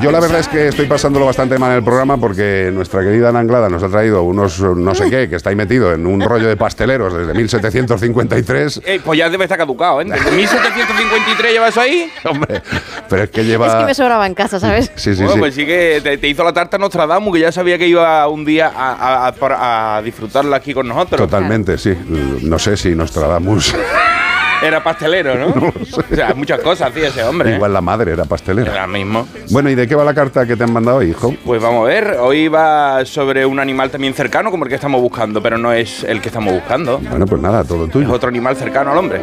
[0.00, 3.28] Yo la verdad es que estoy pasándolo bastante mal en el programa porque nuestra querida
[3.30, 6.20] Ana Anglada nos ha traído unos no sé qué, que está ahí metido en un
[6.20, 8.82] rollo de pasteleros desde 1753.
[8.88, 10.06] Eh, pues ya debe estar caducado, ¿eh?
[10.06, 12.10] ¿Desde 1753 lleva eso ahí?
[12.24, 12.62] Hombre,
[13.08, 13.66] pero es que lleva...
[13.66, 14.90] Es que me sobraba en casa, ¿sabes?
[14.94, 15.38] Sí, sí, bueno, sí.
[15.40, 18.44] pues sí que te, te hizo la tarta Nostradamus, que ya sabía que iba un
[18.44, 21.20] día a, a- a- a disfrutarla aquí con nosotros.
[21.20, 21.94] Totalmente, sí.
[22.42, 23.74] No sé si Nostradamus.
[24.62, 25.72] Era pastelero, ¿no?
[26.12, 27.52] O sea, muchas cosas hacía ese hombre.
[27.52, 27.54] ¿eh?
[27.56, 28.70] Igual la madre era pastelera.
[28.72, 29.26] Ahora mismo.
[29.50, 31.34] Bueno, ¿y de qué va la carta que te han mandado, hijo?
[31.44, 35.00] Pues vamos a ver, hoy va sobre un animal también cercano como el que estamos
[35.00, 36.98] buscando, pero no es el que estamos buscando.
[36.98, 38.10] Bueno, pues nada, todo Es tuyo.
[38.12, 39.20] otro animal cercano al hombre.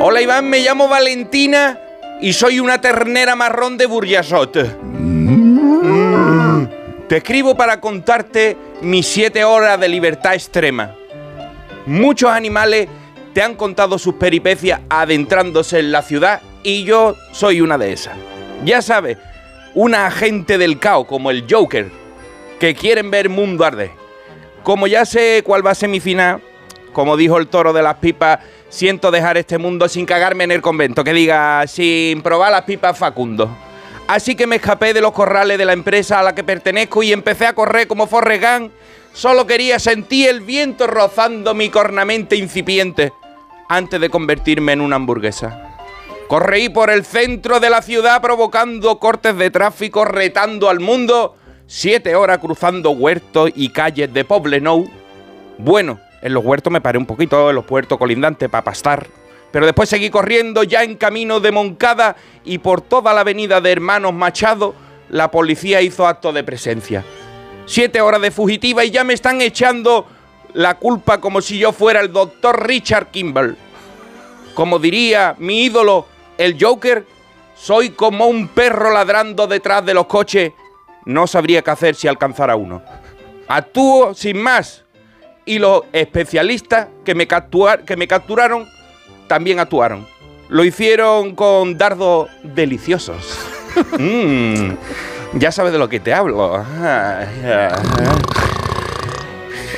[0.00, 1.78] Hola Iván, me llamo Valentina
[2.20, 4.78] y soy una ternera marrón de Burjasot.
[4.84, 6.66] Mm.
[7.08, 10.94] Te escribo para contarte mis siete horas de libertad extrema.
[11.84, 12.88] Muchos animales
[13.32, 18.14] te han contado sus peripecias adentrándose en la ciudad y yo soy una de esas.
[18.64, 19.18] Ya sabes,
[19.74, 21.90] una agente del caos como el Joker,
[22.60, 23.90] que quieren ver mundo arder.
[24.62, 26.40] Como ya sé cuál va a ser mi final,
[26.92, 30.62] como dijo el toro de las pipas, siento dejar este mundo sin cagarme en el
[30.62, 33.50] convento, que diga, sin probar las pipas Facundo.
[34.06, 37.12] Así que me escapé de los corrales de la empresa a la que pertenezco y
[37.12, 38.72] empecé a correr como Forrest Gump.
[39.14, 43.12] Solo quería sentir el viento rozando mi cornamente incipiente
[43.76, 45.76] antes de convertirme en una hamburguesa.
[46.28, 51.36] Correí por el centro de la ciudad provocando cortes de tráfico, retando al mundo.
[51.66, 54.88] Siete horas cruzando huertos y calles de Poblenou.
[55.58, 59.06] Bueno, en los huertos me paré un poquito, en los puertos colindantes para pastar.
[59.50, 63.72] Pero después seguí corriendo ya en camino de Moncada y por toda la avenida de
[63.72, 64.74] Hermanos Machado,
[65.10, 67.04] la policía hizo acto de presencia.
[67.66, 70.06] Siete horas de fugitiva y ya me están echando
[70.54, 73.56] la culpa como si yo fuera el doctor Richard Kimball.
[74.54, 76.06] Como diría mi ídolo,
[76.38, 77.06] el Joker,
[77.54, 80.52] soy como un perro ladrando detrás de los coches.
[81.04, 82.82] No sabría qué hacer si alcanzara uno.
[83.48, 84.84] Actúo sin más.
[85.44, 88.68] Y los especialistas que me, captuar- que me capturaron
[89.26, 90.06] también actuaron.
[90.48, 93.38] Lo hicieron con dardos deliciosos.
[93.98, 94.74] Mm,
[95.38, 96.62] ya sabes de lo que te hablo.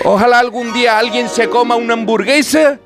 [0.05, 2.79] Ojalá algún día alguien se coma una hamburguesa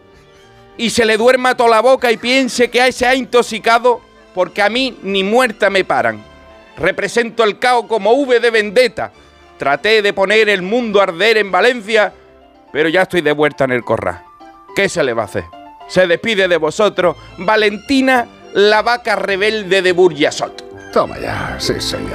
[0.77, 4.01] y se le duerma toda la boca y piense que se ha intoxicado
[4.34, 6.23] porque a mí ni muerta me paran.
[6.77, 9.11] Represento el caos como V de vendetta.
[9.59, 12.12] Traté de poner el mundo a arder en Valencia,
[12.73, 14.23] pero ya estoy de vuelta en el corral.
[14.77, 15.45] ¿Qué se le va a hacer?
[15.89, 20.93] Se despide de vosotros Valentina, la vaca rebelde de Burjasot.
[20.93, 22.12] Toma ya, sí, señor.